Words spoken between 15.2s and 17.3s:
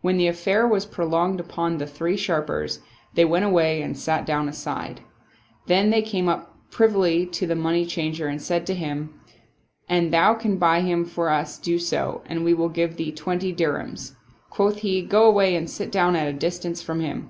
away and sit down at a distance from him."